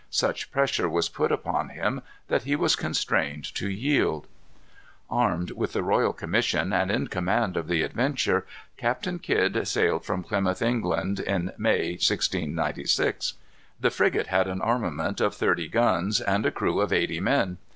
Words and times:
Such 0.09 0.51
pressure 0.51 0.89
was 0.89 1.09
put 1.09 1.31
upon 1.31 1.69
him 1.69 2.01
that 2.27 2.41
he 2.41 2.55
was 2.55 2.75
constrained 2.75 3.43
to 3.53 3.69
yield. 3.69 4.25
Armed 5.11 5.51
with 5.51 5.73
the 5.73 5.83
royal 5.83 6.11
commission, 6.11 6.73
and 6.73 6.89
in 6.89 7.05
command 7.07 7.55
of 7.55 7.67
the 7.67 7.83
Adventure, 7.83 8.43
Captain 8.77 9.19
Kidd 9.19 9.67
sailed 9.67 10.03
from 10.03 10.23
Plymouth, 10.23 10.63
England, 10.63 11.19
in 11.19 11.51
May, 11.55 11.91
1696. 11.97 13.35
The 13.79 13.91
frigate 13.91 14.25
had 14.25 14.47
an 14.47 14.59
armament 14.63 15.21
of 15.21 15.35
thirty 15.35 15.67
guns, 15.67 16.19
and 16.19 16.47
a 16.47 16.51
crew 16.51 16.79
of 16.81 16.91
eighty 16.91 17.19
men. 17.19 17.59